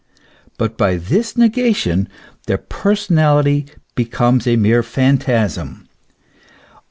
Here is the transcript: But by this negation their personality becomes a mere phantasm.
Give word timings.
But 0.57 0.79
by 0.79 0.97
this 0.97 1.37
negation 1.37 2.07
their 2.47 2.57
personality 2.57 3.67
becomes 3.93 4.47
a 4.47 4.55
mere 4.55 4.81
phantasm. 4.81 5.87